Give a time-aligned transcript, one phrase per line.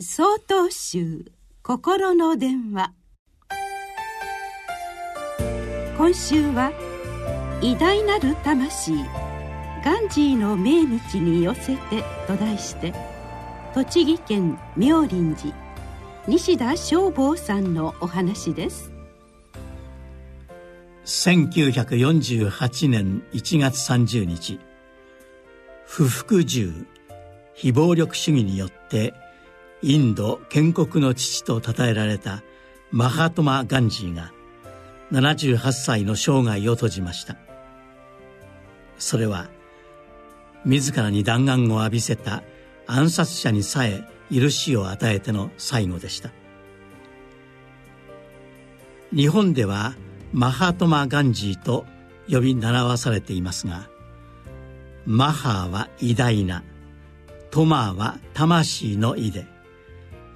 [0.00, 1.30] 総統集
[1.62, 2.92] 心の電話。
[5.96, 6.72] 今週は
[7.62, 8.92] 「偉大なる魂
[9.84, 12.92] ガンジーの命日に寄せて」と題して
[13.72, 15.56] 栃木県妙林寺
[16.26, 18.90] 西田正坊さんのお話です。
[21.04, 24.58] 1948年1月30日
[25.86, 26.84] 不服従
[27.54, 29.14] 非暴力主義によって
[29.86, 32.42] インド建国の父と称えられた
[32.90, 34.32] マハトマ・ガンジーが
[35.12, 37.36] 78歳の生涯を閉じました。
[38.96, 39.50] それは
[40.64, 42.42] 自らに弾丸を浴びせた
[42.86, 44.02] 暗殺者にさえ
[44.32, 46.30] 許しを与えての最後でした。
[49.14, 49.94] 日本では
[50.32, 51.84] マハトマ・ガンジーと
[52.26, 53.90] 呼び習わされていますが
[55.04, 56.64] マハーは偉大な
[57.50, 59.53] トマーは魂の意で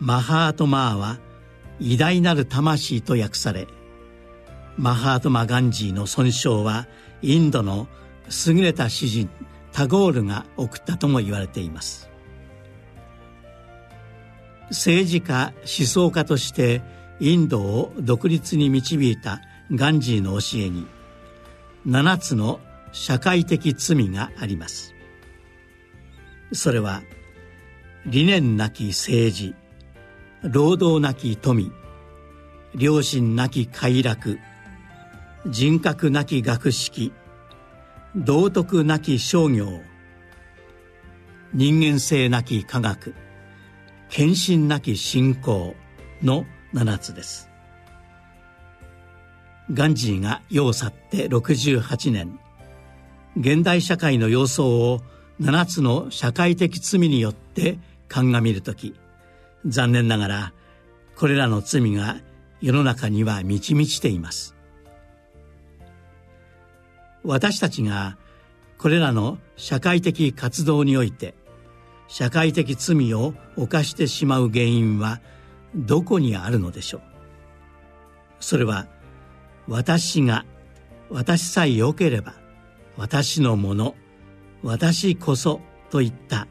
[0.00, 1.18] マハートマーは
[1.80, 3.66] 偉大なる魂と訳され
[4.76, 6.86] マハートマ・ガンジーの尊称は
[7.20, 7.88] インドの
[8.46, 9.28] 優れた詩人
[9.72, 12.08] タゴールが送ったとも言われています。
[14.70, 16.82] 政治家思想家として
[17.20, 19.40] インドを独立に導いた
[19.72, 20.86] ガンジーの教えに
[21.86, 22.60] 7つの
[22.92, 24.94] 社会的罪があります。
[26.52, 27.02] それは
[28.06, 29.54] 理念なき政治
[30.42, 31.72] 労働なき富
[32.78, 34.38] 良心なき快楽
[35.46, 37.12] 人格なき学識
[38.14, 39.80] 道徳なき商業
[41.52, 43.16] 人間性なき科学
[44.10, 45.74] 献身なき信仰
[46.22, 47.50] の7つです。
[49.72, 52.38] ガンジーが世を去って68年
[53.36, 55.00] 現代社会の様相を
[55.40, 58.94] 7つの社会的罪によって鑑みる時
[59.66, 60.52] 残念ながら
[61.16, 62.16] これらの罪が
[62.60, 64.54] 世の中には満ち満ちています。
[67.24, 68.16] 私たちが
[68.78, 71.34] これらの社会的活動において
[72.06, 75.20] 社会的罪を犯してしまう原因は
[75.74, 77.00] どこにあるのでしょう？
[78.40, 78.86] それは
[79.66, 80.46] 私が
[81.10, 82.34] 私さえ良ければ
[82.96, 83.94] 私のもの
[84.62, 86.46] 私こそといった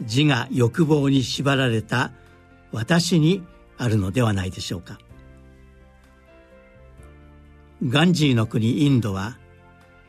[0.00, 2.12] 自我欲望に縛られた
[2.76, 3.42] 私に
[3.78, 4.98] あるのではないでしょうか。
[7.82, 9.38] ガンジーの国インドは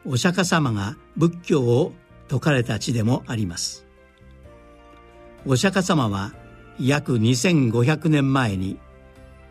[0.06, 1.94] お釈迦様が仏教を
[2.28, 3.86] 説かれた地でもあります。
[5.46, 6.34] お釈迦様は
[6.78, 8.78] 約2500年前に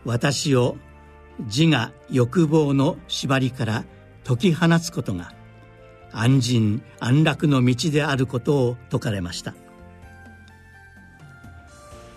[0.04, 0.76] 私を
[1.38, 3.84] 自我欲望の縛りから
[4.24, 5.32] 解き放つことが
[6.12, 9.54] 安心安楽の道であることを説かれました。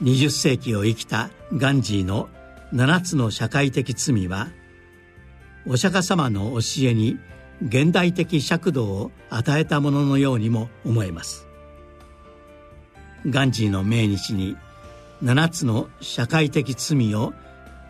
[0.01, 2.29] 20世紀を生きたガンジーの
[2.73, 4.47] 7つの社会的罪は
[5.67, 7.19] お釈迦様の教えに
[7.61, 11.47] 現代的尺度を与えたもののようにも思えます。
[13.27, 14.55] ガンジーの命日に
[15.21, 17.33] 7つの社会的罪を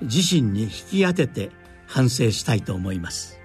[0.01, 1.51] 自身に引き当てて
[1.85, 3.37] 反省したいと思います。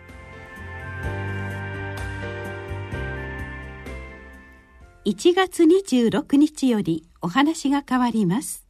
[5.06, 8.63] 1月26日よりお話が変わります。